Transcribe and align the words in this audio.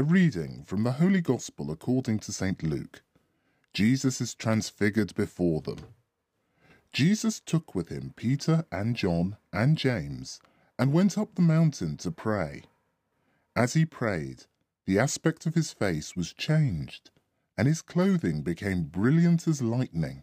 reading 0.00 0.64
from 0.64 0.84
the 0.84 0.92
Holy 0.92 1.20
Gospel 1.20 1.70
according 1.70 2.18
to 2.20 2.32
St. 2.32 2.62
Luke. 2.62 3.02
Jesus 3.74 4.22
is 4.22 4.34
transfigured 4.34 5.14
before 5.14 5.60
them. 5.60 5.80
Jesus 6.92 7.40
took 7.40 7.74
with 7.74 7.90
him 7.90 8.14
Peter 8.16 8.64
and 8.72 8.96
John 8.96 9.36
and 9.52 9.76
James 9.76 10.40
and 10.78 10.94
went 10.94 11.18
up 11.18 11.34
the 11.34 11.42
mountain 11.42 11.98
to 11.98 12.10
pray. 12.10 12.62
As 13.54 13.74
he 13.74 13.84
prayed, 13.84 14.44
the 14.86 14.98
aspect 14.98 15.44
of 15.44 15.54
his 15.54 15.72
face 15.72 16.16
was 16.16 16.32
changed, 16.32 17.10
and 17.58 17.68
his 17.68 17.82
clothing 17.82 18.42
became 18.42 18.84
brilliant 18.84 19.46
as 19.46 19.60
lightning. 19.60 20.22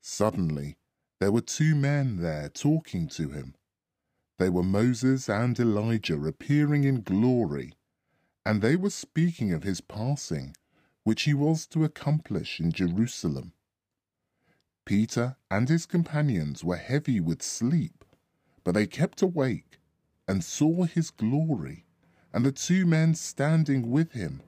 Suddenly, 0.00 0.76
there 1.20 1.30
were 1.30 1.40
two 1.40 1.76
men 1.76 2.16
there 2.16 2.48
talking 2.48 3.06
to 3.10 3.28
him. 3.28 3.54
They 4.38 4.50
were 4.50 4.64
Moses 4.64 5.28
and 5.28 5.58
Elijah 5.60 6.20
appearing 6.24 6.82
in 6.82 7.02
glory, 7.02 7.74
and 8.44 8.60
they 8.60 8.76
were 8.76 8.90
speaking 8.90 9.52
of 9.52 9.62
his 9.62 9.80
passing, 9.80 10.56
which 11.04 11.22
he 11.22 11.34
was 11.34 11.66
to 11.66 11.84
accomplish 11.84 12.60
in 12.60 12.72
Jerusalem. 12.72 13.52
Peter 14.84 15.36
and 15.50 15.68
his 15.68 15.86
companions 15.86 16.64
were 16.64 16.76
heavy 16.76 17.20
with 17.20 17.42
sleep, 17.42 18.04
but 18.64 18.72
they 18.72 18.86
kept 18.86 19.22
awake 19.22 19.78
and 20.26 20.42
saw 20.42 20.84
his 20.84 21.10
glory 21.10 21.84
and 22.32 22.44
the 22.44 22.52
two 22.52 22.86
men 22.86 23.14
standing 23.14 23.90
with 23.90 24.12
him. 24.12 24.42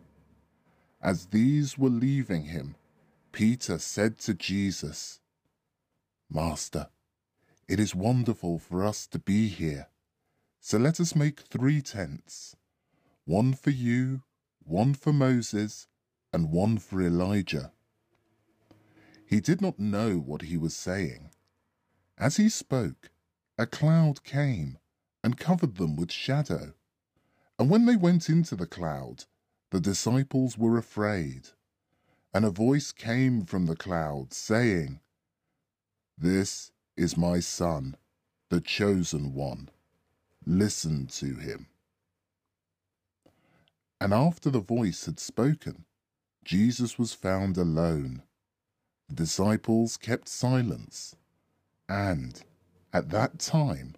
As 1.01 1.27
these 1.27 1.77
were 1.77 1.91
leaving 1.91 2.45
him, 2.45 2.77
Peter 3.31 3.79
said 3.79 4.19
to 4.21 4.35
Jesus, 4.35 5.21
Master, 6.31 6.89
it 7.69 7.79
is 7.79 7.95
wonderful 7.95 8.59
for 8.59 8.85
us 8.85 9.07
to 9.09 9.19
be 9.19 9.49
here. 9.49 9.89
So 10.61 10.79
let 10.79 10.99
us 10.99 11.15
make 11.15 11.41
three 11.41 11.83
tents 11.83 12.57
one 13.25 13.55
for 13.55 13.71
you, 13.71 14.23
one 14.65 14.95
for 14.95 15.13
Moses, 15.13 15.87
and 16.33 16.51
one 16.51 16.79
for 16.79 17.01
Elijah. 17.01 17.73
He 19.27 19.41
did 19.41 19.61
not 19.61 19.79
know 19.79 20.19
what 20.19 20.43
he 20.43 20.57
was 20.57 20.77
saying. 20.77 21.31
As 22.19 22.37
he 22.37 22.49
spoke, 22.49 23.11
a 23.59 23.67
cloud 23.67 24.25
came 24.25 24.79
and 25.23 25.39
covered 25.39 25.77
them 25.77 25.97
with 25.97 26.13
shadow. 26.13 26.75
And 27.59 27.71
when 27.71 27.87
they 27.87 27.97
went 27.97 28.29
into 28.29 28.57
the 28.57 28.67
cloud, 28.67 29.25
the 29.71 29.81
disciples 29.81 30.59
were 30.59 30.77
afraid. 30.77 31.49
And 32.35 32.45
a 32.45 32.51
voice 32.51 32.93
came 32.93 33.45
from 33.45 33.67
the 33.67 33.77
cloud, 33.77 34.33
saying, 34.33 35.01
This 36.19 36.73
is 36.97 37.17
my 37.17 37.41
Son, 37.41 37.97
the 38.51 38.61
chosen 38.61 39.33
one. 39.35 39.71
Listen 40.45 41.07
to 41.07 41.37
him. 41.37 41.69
And 44.05 44.13
after 44.13 44.51
the 44.51 44.61
voice 44.61 45.07
had 45.07 45.19
spoken, 45.19 45.87
Jesus 46.45 46.99
was 46.99 47.15
found 47.15 47.57
alone. 47.57 48.23
The 49.09 49.15
disciples 49.15 49.97
kept 49.97 50.29
silence, 50.29 51.17
and, 51.89 52.45
at 52.93 53.09
that 53.09 53.39
time, 53.39 53.95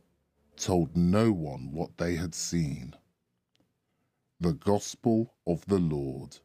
told 0.56 0.96
no 0.96 1.32
one 1.32 1.72
what 1.72 1.98
they 1.98 2.14
had 2.14 2.36
seen. 2.36 2.94
The 4.38 4.52
Gospel 4.52 5.34
of 5.44 5.66
the 5.66 5.80
Lord. 5.80 6.38